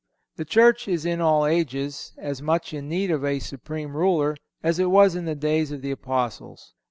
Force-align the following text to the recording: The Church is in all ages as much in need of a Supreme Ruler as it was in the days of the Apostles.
The 0.37 0.45
Church 0.45 0.87
is 0.87 1.05
in 1.05 1.21
all 1.21 1.45
ages 1.45 2.13
as 2.17 2.41
much 2.41 2.73
in 2.73 2.89
need 2.89 3.11
of 3.11 3.23
a 3.23 3.37
Supreme 3.37 3.95
Ruler 3.95 4.35
as 4.63 4.79
it 4.79 4.89
was 4.89 5.15
in 5.15 5.25
the 5.25 5.35
days 5.35 5.71
of 5.71 5.83
the 5.83 5.91
Apostles. 5.91 6.73